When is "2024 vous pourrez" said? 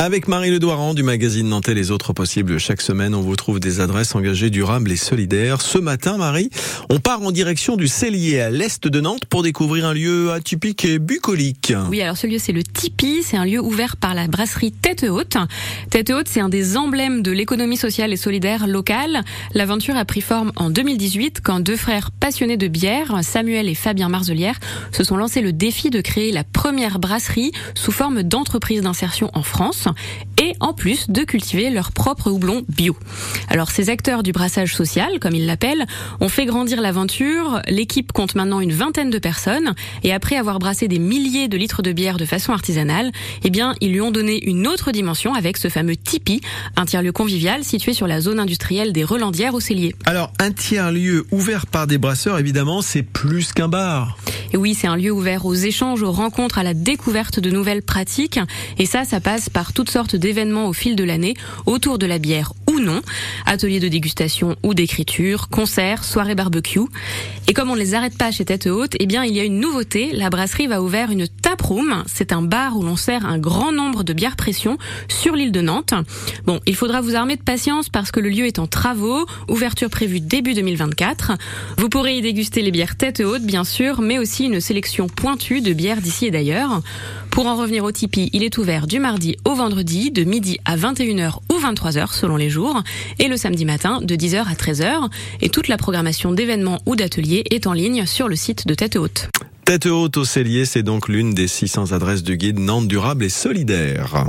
80.54-82.18